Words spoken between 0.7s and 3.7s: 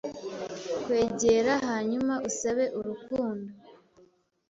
Kwegera hanyuma usabe urukundo